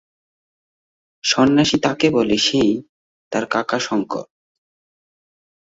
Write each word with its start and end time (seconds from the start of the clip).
সন্ন্যাসী 1.23 1.77
তাকে 1.77 2.07
বলে 2.09 2.37
সেই 2.37 2.71
তার 3.31 3.45
কাকা 3.45 3.77
শংকর। 3.79 4.25